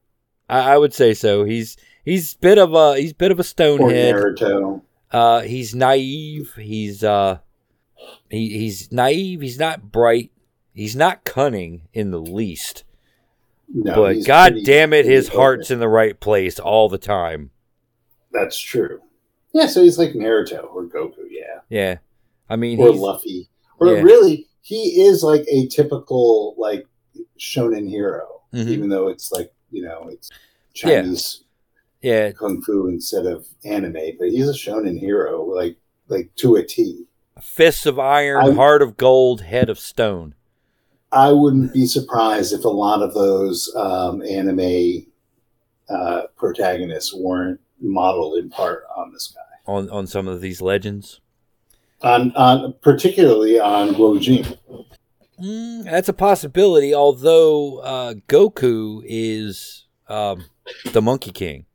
[0.48, 1.44] I, I would say so.
[1.44, 1.76] He's
[2.06, 4.82] he's bit of a he's bit of a stonehead.
[5.10, 6.54] Uh, he's naive.
[6.54, 7.40] He's uh,
[8.30, 9.42] he, he's naive.
[9.42, 10.30] He's not bright.
[10.74, 12.84] He's not cunning in the least.
[13.68, 16.98] No, but god pretty- damn it, his pretty heart's in the right place all the
[16.98, 17.50] time.
[18.32, 19.00] That's true.
[19.52, 21.60] Yeah, so he's like Naruto or Goku, yeah.
[21.70, 21.96] Yeah,
[22.50, 23.48] I mean, Or he's, Luffy.
[23.80, 24.02] Or Yeah.
[24.02, 26.86] really, he is like a typical like
[27.40, 28.68] shonen hero, Mhm.
[28.68, 30.30] even though it's like, you know, it's.
[30.74, 31.42] Chinese
[32.02, 35.76] yeah, kung fu instead of anime, but he's a shonen hero, like
[36.08, 37.04] like to a T.
[37.40, 40.34] fists of iron, I- heart of gold, head of stone.
[41.12, 45.06] I wouldn't be surprised if a lot of those um, anime
[45.88, 49.72] uh, protagonists weren't modeled in part on this guy.
[49.72, 51.20] On on some of these legends.
[52.02, 54.44] On, on particularly on Guo Jing.
[55.40, 56.94] Mm, that's a possibility.
[56.94, 60.44] Although uh, Goku is um,
[60.92, 61.66] the Monkey King.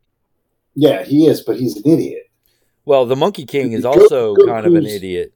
[0.76, 2.30] Yeah, he is, but he's an idiot.
[2.86, 5.34] Well, the Monkey King is also Goku's- kind of an idiot.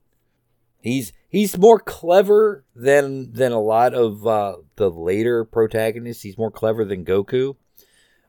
[0.80, 6.24] He's he's more clever than than a lot of uh, the later protagonists.
[6.24, 7.56] He's more clever than Goku,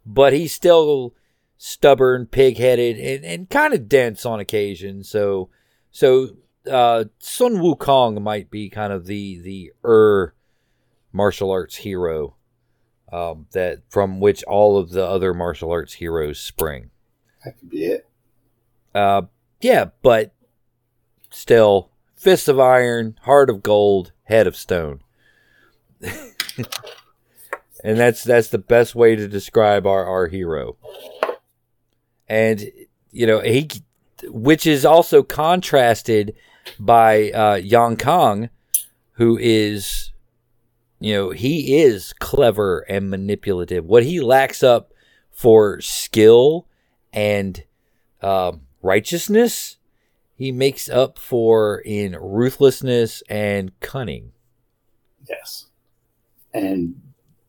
[0.05, 1.15] but he's still
[1.59, 5.05] stubborn, pig-headed, and, and kind of dense on occasion.
[5.05, 5.51] So
[5.91, 6.31] so
[6.71, 10.35] uh, Sun Wukong might be kind of the the er
[11.13, 12.37] martial arts hero
[13.13, 16.91] um, that from which all of the other martial arts heroes spring.
[17.47, 18.09] That could be it.
[18.93, 19.23] Uh,
[19.61, 20.35] yeah, but
[21.31, 25.01] still, fist of iron, heart of gold, head of stone.
[26.03, 26.27] and
[27.85, 30.77] that's that's the best way to describe our our hero.
[32.29, 32.69] And
[33.13, 33.71] you know he,
[34.25, 36.35] which is also contrasted
[36.81, 38.51] by uh, Yang Kang,
[39.13, 40.11] who is,
[40.99, 43.85] you know, he is clever and manipulative.
[43.85, 44.93] What he lacks up
[45.31, 46.67] for skill
[47.17, 47.65] and
[48.21, 49.79] um, righteousness,
[50.35, 54.33] he makes up for in ruthlessness and cunning.
[55.29, 55.67] Yes.
[56.53, 57.01] And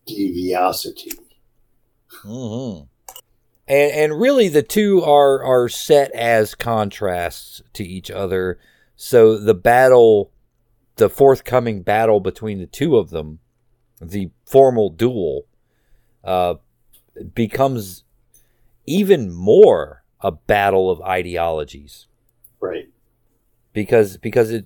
[0.07, 1.11] deviosity.
[2.23, 2.85] Mm-hmm.
[3.67, 8.59] And and really, the two are are set as contrasts to each other.
[8.95, 10.31] So the battle,
[10.95, 13.39] the forthcoming battle between the two of them,
[14.01, 15.47] the formal duel,
[16.23, 16.55] uh,
[17.33, 18.05] becomes
[18.87, 22.07] even more a battle of ideologies.
[22.59, 22.89] Right.
[23.73, 24.65] because because it,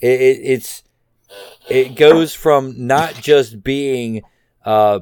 [0.00, 0.84] it it- it's
[1.68, 4.22] it goes from not just being
[4.64, 5.00] uh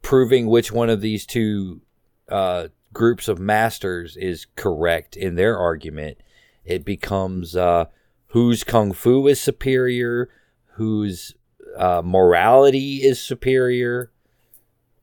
[0.00, 1.82] proving which one of these two
[2.30, 6.16] uh groups of masters is correct in their argument
[6.64, 7.84] it becomes uh
[8.28, 10.30] whose kung fu is superior
[10.76, 11.34] whose
[11.76, 14.10] uh morality is superior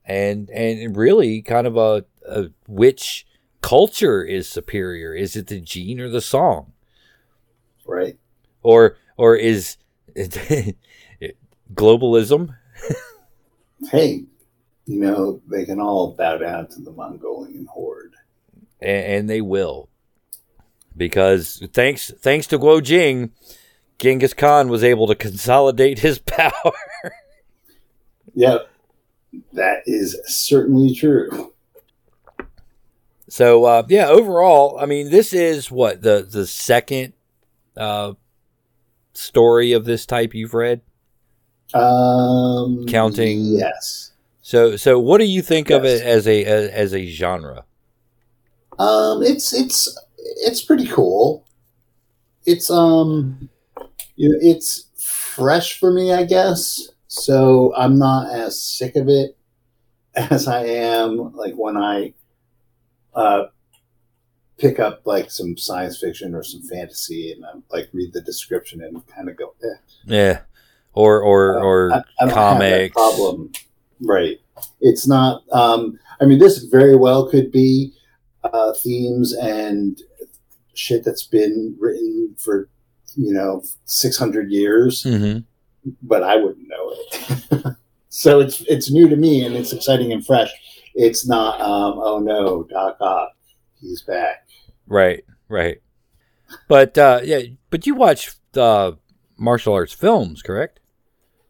[0.04, 3.26] and and really kind of a, a which
[3.62, 6.72] culture is superior is it the Jin or the Song
[7.86, 8.18] Right.
[8.62, 9.76] or or is
[11.74, 12.56] globalism
[13.90, 14.24] Hey,
[14.86, 18.14] you know, they can all bow down to the Mongolian horde.
[18.80, 19.88] and, and they will
[20.96, 23.32] because thanks thanks to Guo Jing
[23.98, 26.52] Genghis Khan was able to consolidate his power
[28.34, 28.68] Yep.
[29.52, 31.53] That is certainly true.
[33.28, 37.12] So uh, yeah overall I mean this is what the the second
[37.76, 38.12] uh,
[39.14, 40.80] story of this type you've read
[41.72, 44.12] Um Counting- Yes.
[44.42, 47.64] so so what do you think of it as a as, as a genre
[48.78, 49.96] Um, it's it's
[50.46, 51.44] it's pretty cool.
[52.46, 53.48] It's um,
[54.16, 56.88] you know, it's fresh for me, I guess.
[57.06, 59.36] So I'm not as sick of it
[60.14, 62.14] as I am like when I
[63.14, 63.46] uh
[64.56, 68.82] pick up like some science fiction or some fantasy and I'm like read the description
[68.82, 69.76] and kind of go, eh.
[70.06, 70.40] yeah
[70.94, 73.52] or or or I, I comics problem.
[74.00, 74.40] Right.
[74.80, 75.42] It's not.
[75.52, 77.92] Um, I mean, this very well could be
[78.44, 80.00] uh, themes and
[80.74, 82.68] shit that's been written for
[83.16, 85.38] you know six hundred years, hmm
[86.02, 87.76] but I wouldn't know it.
[88.08, 90.50] so it's it's new to me and it's exciting and fresh.
[90.94, 91.60] It's not.
[91.60, 93.32] Um, oh no, Doc Ock,
[93.80, 94.46] he's back.
[94.86, 95.80] Right, right.
[96.68, 98.92] But uh, yeah, but you watch uh,
[99.36, 100.80] martial arts films, correct?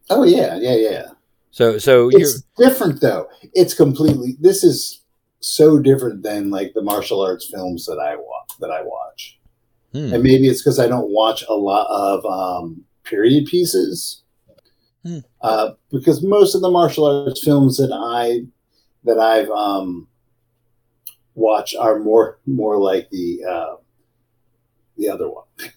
[0.09, 1.07] Oh yeah, yeah, yeah.
[1.51, 3.27] So, so you're It's different though.
[3.53, 4.35] It's completely.
[4.39, 5.01] This is
[5.39, 8.51] so different than like the martial arts films that I watch.
[8.59, 9.39] That I watch,
[9.91, 14.23] hmm, and maybe it's because I don't watch a lot of um, period pieces.
[15.03, 15.19] Hmm.
[15.41, 18.47] Uh, because most of the martial arts films that I
[19.05, 20.07] that I've um,
[21.33, 23.75] watched are more more like the uh,
[24.97, 25.45] the other one,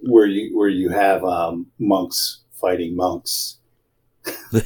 [0.00, 3.58] where you where you have um, monks fighting monks.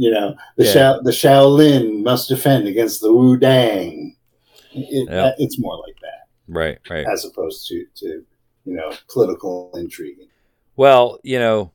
[0.00, 0.72] You know, the Yeah.
[0.72, 4.14] Shao, the Shaolin must defend against the Wu Dang.
[4.72, 5.32] It, Yeah.
[5.38, 7.06] It's more like that right, right.
[7.06, 8.24] as opposed to to
[8.64, 10.18] you know political intrigue.
[10.76, 11.72] Well, you know,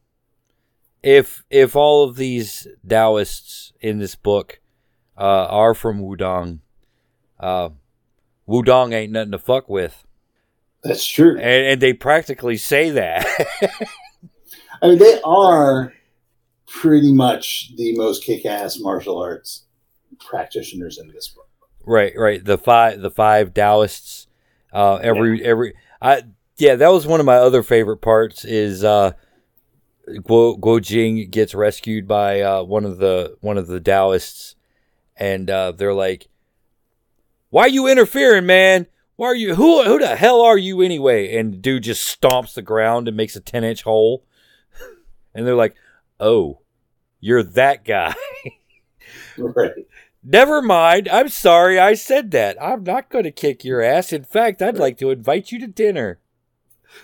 [1.04, 4.60] if if all of these Taoists in this book
[5.18, 6.60] uh, are from Wudong,
[7.40, 7.70] uh,
[8.48, 10.06] Wudong ain't nothing to fuck with,
[10.84, 11.38] That's true.
[11.38, 13.26] and, and they practically say that.
[14.82, 15.94] I mean, they are
[16.68, 19.64] pretty much the most kick-ass martial arts
[20.20, 21.48] practitioners in this book.
[21.86, 22.44] Right, right.
[22.44, 24.28] The five, the five Taoists.
[24.72, 25.74] Uh, every, every.
[26.02, 26.24] I
[26.58, 28.46] yeah, that was one of my other favorite parts.
[28.46, 29.14] Is uh,
[30.08, 34.56] Guo Guo Jing gets rescued by uh, one of the one of the Taoists,
[35.16, 36.28] and uh, they're like,
[37.50, 38.88] "Why are you interfering, man?
[39.16, 39.56] Why are you?
[39.56, 43.36] Who who the hell are you anyway?" And dude just stomps the ground and makes
[43.36, 44.26] a ten inch hole,
[45.34, 45.76] and they're like,
[46.20, 46.60] "Oh,
[47.20, 48.14] you're that guy."
[49.38, 49.88] Right.
[50.24, 51.10] Never mind.
[51.10, 52.62] I'm sorry I said that.
[52.62, 54.14] I'm not going to kick your ass.
[54.14, 56.20] In fact, I'd like to invite you to dinner.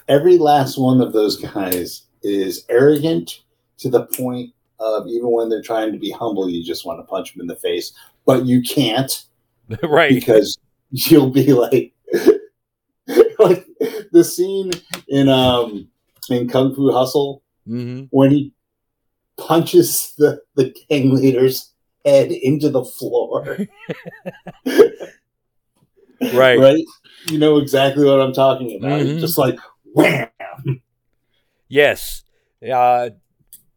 [0.07, 3.41] Every last one of those guys is arrogant
[3.77, 7.03] to the point of even when they're trying to be humble, you just want to
[7.03, 7.93] punch them in the face,
[8.25, 9.25] but you can't
[9.83, 10.09] right.
[10.09, 10.57] because
[10.91, 11.93] you'll be like,
[13.39, 13.65] like
[14.11, 14.71] the scene
[15.07, 15.87] in um
[16.29, 18.53] in Kung Fu Hustle hmm when he
[19.37, 21.73] punches the the gang leader's
[22.05, 23.57] head into the floor.
[26.33, 26.59] Right.
[26.59, 26.83] right?
[27.27, 28.99] You know exactly what I'm talking about.
[28.99, 29.19] Mhm.
[29.19, 29.57] Just like
[29.93, 30.27] wham.
[31.69, 32.23] Yes.
[32.61, 33.11] Uh,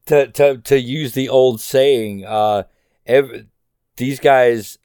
[0.07, 2.65] to to to use the old saying, uh,
[3.07, 3.47] ev-
[3.97, 4.79] these guys'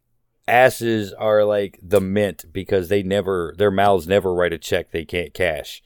[0.47, 5.05] asses are like the mint because they never their mouths never write a check they
[5.05, 5.81] can't cash.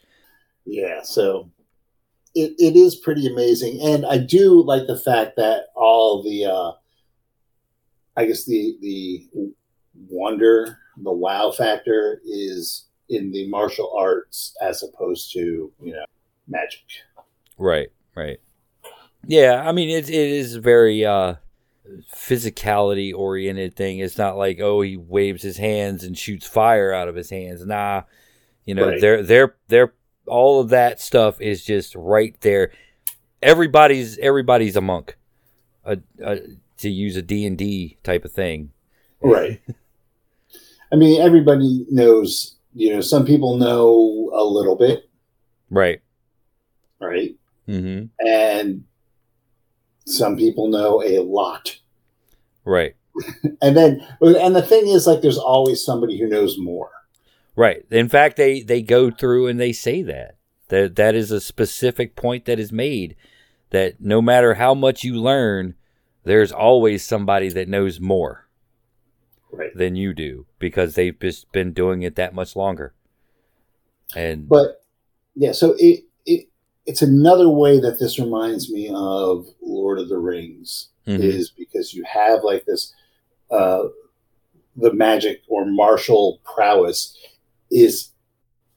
[0.65, 1.49] Yeah, so
[2.35, 3.79] it, it is pretty amazing.
[3.81, 6.71] And I do like the fact that all the uh
[8.17, 9.27] I guess the the
[10.09, 16.05] wonder, the wow factor is in the martial arts as opposed to, you know,
[16.47, 16.81] magic.
[17.61, 17.89] Right.
[18.15, 18.39] Right.
[19.27, 19.61] Yeah.
[19.63, 21.35] I mean, it it is a very uh
[22.13, 23.99] physicality oriented thing.
[23.99, 27.63] It's not like oh he waves his hands and shoots fire out of his hands.
[27.65, 28.01] Nah.
[28.65, 29.01] You know, Right.
[29.01, 29.93] they're they're they're
[30.25, 32.71] all of that stuff is just right there.
[33.43, 35.17] Everybody's everybody's a monk.
[35.85, 36.39] A, a,
[36.77, 38.71] to use a D&D type of thing.
[39.19, 39.61] Right.
[40.91, 45.09] I mean, everybody knows, you know, some people know a little bit,
[45.71, 46.01] Right.
[46.99, 47.35] right?
[47.67, 48.09] Mhm.
[48.25, 48.83] And
[50.05, 51.77] some people know a lot.
[52.65, 52.95] Right.
[53.61, 56.89] And then and the thing is like there's always somebody who knows more.
[57.55, 57.85] Right.
[57.91, 60.37] In fact, they they go through and they say that
[60.69, 63.15] that that is a specific point that is made
[63.71, 65.75] that no matter how much you learn,
[66.23, 68.47] there's always somebody that knows more
[69.51, 69.75] Right.
[69.75, 72.93] than you do because they've just been doing it that much longer.
[74.15, 74.81] And But
[75.35, 76.47] yeah, so it, it
[76.85, 81.19] it's another way that this reminds me of Lord of the Rings Mhm.
[81.19, 82.93] is because you have like this
[83.49, 83.83] uh
[84.75, 87.17] the magic or martial prowess
[87.69, 88.09] is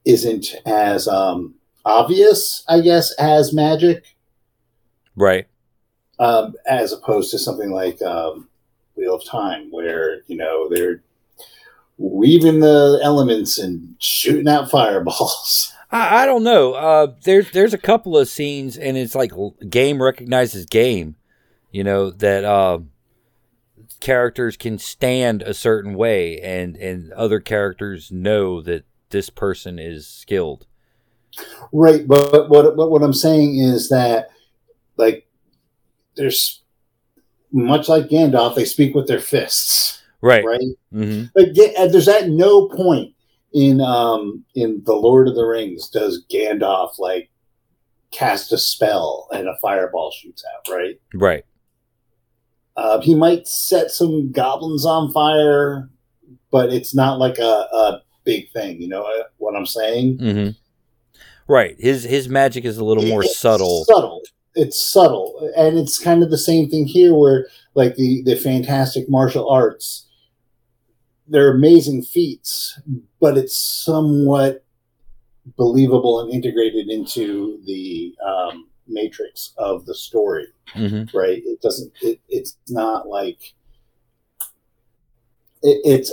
[0.05, 4.05] isn't as um obvious, I guess, as magic,
[5.17, 5.47] right.
[6.19, 8.49] um, as opposed to something like um,
[8.97, 11.03] Wheel of Time, where you know they're
[11.99, 15.73] weaving the elements and shooting out fireballs.
[15.95, 16.73] I, I don't know.
[16.75, 19.33] Uh, there's there's a couple of scenes, and it's like
[19.71, 21.15] game recognizes game.
[21.71, 22.81] You know that uh,
[24.01, 30.07] characters can stand a certain way, and and other characters know that this person is
[30.07, 30.67] skilled.
[31.73, 34.31] Right, but what but what I'm saying is that
[34.97, 35.27] like
[36.17, 36.63] there's
[37.53, 40.45] much like Gandalf, they speak with their fists, Right.
[40.45, 40.61] right?
[40.93, 43.14] hmm Like Ga- there's at no point
[43.55, 47.31] in um in the Lord of the Rings does Gandalf like
[48.11, 51.01] cast a spell and a fireball shoots out, right?
[51.15, 51.45] Right.
[52.77, 55.89] Uh, he might set some goblins on fire,
[56.51, 58.83] but it's not like a, a big thing.
[58.83, 60.19] You know uh, what I'm saying?
[60.19, 60.49] hmm
[61.47, 61.77] Right.
[61.79, 63.85] His his magic is a little more subtle.
[63.85, 64.23] Subtle.
[64.57, 69.09] It's subtle, and it's kind of the same thing here, where like the the fantastic
[69.09, 70.04] martial arts,
[71.29, 72.81] they're amazing feats,
[73.21, 74.65] but it's somewhat
[75.57, 80.47] believable and integrated into the um, matrix of the story.
[80.73, 81.43] hmm right?
[81.45, 81.93] It doesn't.
[82.03, 83.55] It, it's not like
[85.63, 86.13] it, it's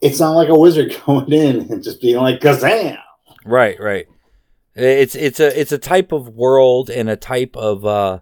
[0.00, 2.98] it's not like a wizard going in and just being like Kazam.
[3.44, 3.78] Right.
[3.80, 4.06] Right.
[4.74, 8.20] It's it's a it's a type of world and a type of uh,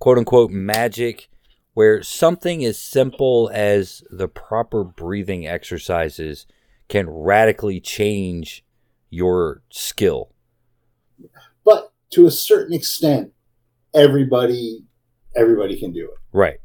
[0.00, 1.28] quote unquote magic
[1.74, 6.46] where something as simple as the proper breathing exercises
[6.88, 8.64] can radically change
[9.10, 10.32] your skill.
[11.64, 13.32] But to a certain extent,
[13.92, 14.84] everybody
[15.34, 16.18] everybody can do it.
[16.32, 16.58] Right.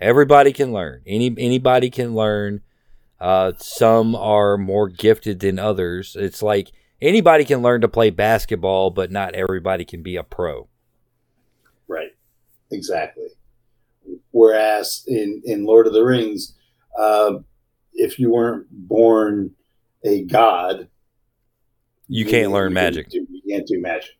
[0.00, 1.02] Everybody can learn.
[1.06, 2.62] Any anybody can learn.
[3.20, 6.16] Uh, some are more gifted than others.
[6.18, 10.68] It's like anybody can learn to play basketball, but not everybody can be a pro.
[11.86, 12.10] Right.
[12.72, 13.28] Exactly.
[14.30, 16.54] Whereas in in Lord of the Rings,
[16.98, 17.34] uh,
[17.92, 19.52] if you weren't born
[20.04, 20.88] a god,
[22.08, 23.08] You can't learn you magic.
[23.10, 24.10] do- you can't do magic.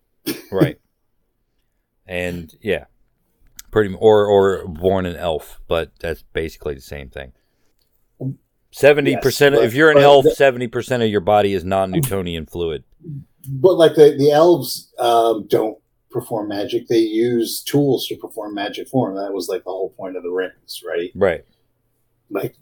[0.53, 0.79] right.
[2.07, 2.85] And yeah,
[3.71, 7.33] pretty or or born an elf, but that's basically the same thing.
[8.71, 9.55] Seventy percent.
[9.55, 12.85] If you're but health, seventy percent of your body is non-Newtonian fluid.
[13.49, 15.79] But like the the elves um, don't
[16.13, 19.17] perform magic; they use tools to perform magic for them.
[19.17, 21.11] That was like the whole point of the rings, right?
[21.15, 21.45] Right.
[22.31, 22.57] Like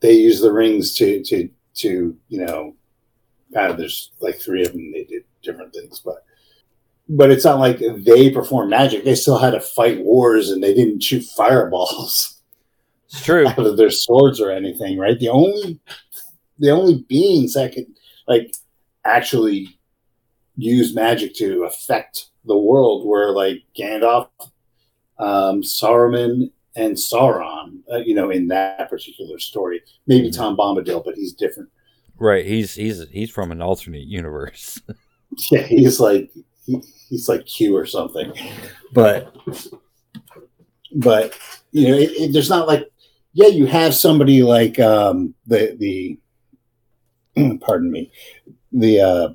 [0.00, 2.74] they use the rings to to to you know,
[3.54, 4.92] of there's like three of them.
[4.92, 6.24] They did different things, but
[7.08, 9.04] but it's not like they perform magic.
[9.04, 12.32] They still had to fight wars, and they didn't shoot fireballs.
[13.08, 13.46] It's true.
[13.46, 15.16] out of their swords or anything, right?
[15.16, 15.78] The only
[16.58, 17.86] the only beings that could
[18.26, 18.52] like
[19.04, 19.75] actually
[20.56, 24.28] use magic to affect the world were like Gandalf,
[25.18, 27.80] um, Saruman, and Sauron.
[27.90, 30.36] Uh, you know, in that particular story, maybe Mhm.
[30.36, 31.68] Tom Bombadil, but he's different.
[32.18, 32.46] Right.
[32.46, 34.80] He's he's he's from an alternate universe.
[35.50, 36.30] Yeah, he's like
[36.64, 36.80] he,
[37.10, 38.32] he's like Q or something,
[38.92, 39.36] but
[40.94, 41.36] but
[41.72, 42.88] you know, it, it, there's not like
[43.32, 46.18] yeah, you have somebody like um, the the
[47.60, 48.10] pardon me,
[48.72, 49.28] the uh,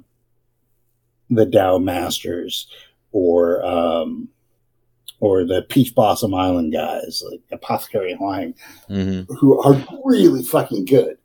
[1.32, 2.68] the Dow Masters
[3.12, 4.28] or um,
[5.20, 8.54] or the Peach Blossom Island guys like Apothecary Huang
[8.88, 11.18] hmm who are really fucking good.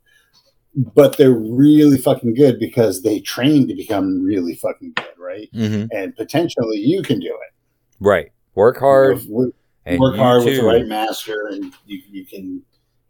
[0.75, 5.49] But they're really fucking good because they train to become really fucking good, right?
[5.53, 7.53] hmm And potentially you can do it.
[7.99, 8.31] Right.
[8.53, 9.23] Work hard.
[9.27, 9.55] Work,
[9.85, 12.61] And work you hard with the right master, and you, you can,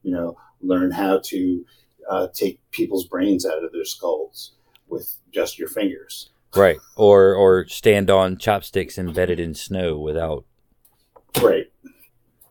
[0.04, 1.66] you know, learn how to
[2.10, 4.54] uh, take people's brains out of their skulls
[4.88, 6.30] with just your fingers.
[6.58, 6.78] Right.
[6.96, 10.46] Or or stand on chopsticks embedded in snow without.
[11.42, 11.72] Right.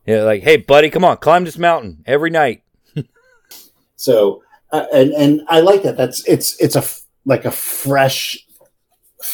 [0.07, 0.22] Yeah.
[0.22, 2.62] Like, hey, buddy, come on, climb this mountain every night.
[3.98, 4.42] So,
[4.72, 5.96] uh, and and I like that.
[5.96, 6.84] That's it's it's a
[7.24, 8.38] like a fresh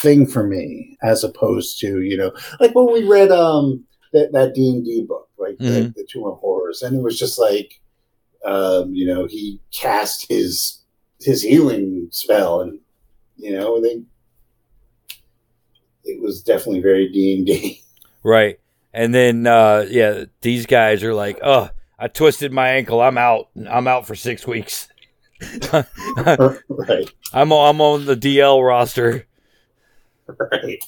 [0.01, 4.55] thing for me as opposed to you know like when we read um that that
[4.55, 5.95] D and D book like the, Mhm.
[5.95, 7.79] the Tomb of Horrors and it was just like
[8.45, 10.81] um you know he cast his
[11.19, 12.79] his healing spell and
[13.35, 14.01] you know they
[16.03, 17.79] it was definitely very D and D.
[18.25, 18.57] Right.
[18.93, 23.01] And then uh yeah, these guys are like, "Oh, I twisted my ankle.
[23.01, 23.49] I'm out.
[23.69, 24.87] I'm out for 6 weeks."
[25.73, 27.11] right.
[27.33, 29.25] I'm on, I'm on the DL roster.
[30.51, 30.83] right.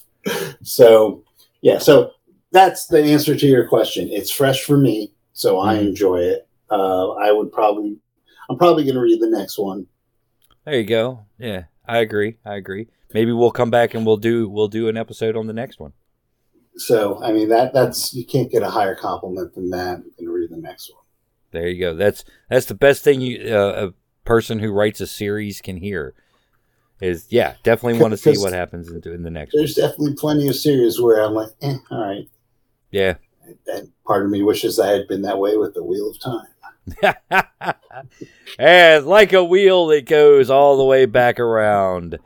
[0.64, 1.24] So,
[1.62, 2.12] yeah, so
[2.52, 4.08] that's the answer to your question.
[4.12, 5.88] It's fresh for me, so I Mhm.
[5.88, 6.48] enjoy it.
[6.70, 7.98] Uh, I would probably,
[8.50, 9.88] I'm probably going to read the next one.
[10.64, 11.26] There you go.
[11.38, 12.38] Yeah, I agree.
[12.46, 12.88] I agree.
[13.16, 15.94] Maybe we'll come back and we'll do we'll do an episode on the next one.
[16.76, 20.04] So, I mean, that that's you can't get a higher compliment than that.
[20.20, 21.02] To read the next one.
[21.52, 21.96] There you go.
[21.96, 23.94] That's that's the best thing you uh, a
[24.26, 26.14] person who writes a series can hear.
[27.00, 29.62] Is yeah, definitely want to see what happens in, in the next one.
[29.62, 32.30] There's definitely plenty of series where I'm like, eh, all right.
[32.92, 33.14] Yeah.
[33.68, 37.46] And part of me wishes I had been that way with the Wheel of Time.
[38.60, 42.20] and like a wheel that goes all the way back around.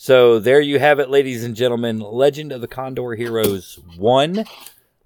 [0.00, 1.98] So there you have it, ladies and gentlemen.
[1.98, 4.44] Legend of the Condor Heroes 1.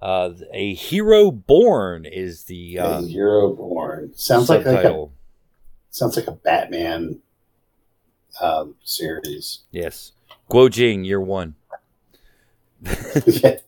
[0.03, 5.07] Uh, a Hero Born is the uh, a Hero Born sounds like, like a,
[5.89, 7.21] sounds like a Batman
[8.43, 9.61] um, series.
[9.71, 10.13] yes.
[10.51, 11.55] Guo Jing, year one.
[12.83, 13.65] it's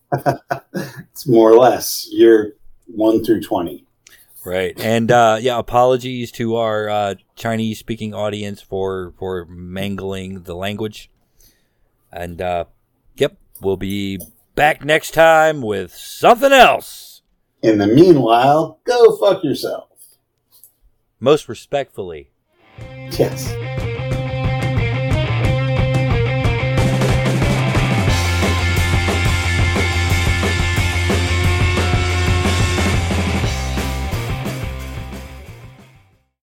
[1.25, 2.55] more or less year
[2.85, 3.83] one through 20.
[4.45, 4.79] Right.
[4.79, 11.09] And uh, yeah, apologies to our uh, Chinese speaking audience for for mangling the language.
[12.15, 12.65] And uh,
[13.15, 14.19] yep, we'll be
[14.55, 17.21] back next time with something else.
[17.61, 19.89] In the meanwhile, go fuck yourself.
[21.19, 22.29] Most respectfully.
[22.79, 23.64] Yes.